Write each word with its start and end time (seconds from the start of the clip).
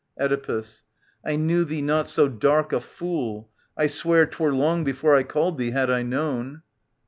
Oedipus. 0.19 0.81
I 1.23 1.35
knew 1.35 1.63
thee 1.63 1.83
not 1.83 2.07
so 2.07 2.27
dark 2.27 2.73
a 2.73 2.79
fool. 2.81 3.51
I 3.77 3.85
swear 3.85 4.25
*Twcre 4.25 4.57
long 4.57 4.83
before 4.83 5.13
I 5.15 5.21
called 5.21 5.59
thee, 5.59 5.69
had 5.69 5.91
I 5.91 6.01
known. 6.01 6.63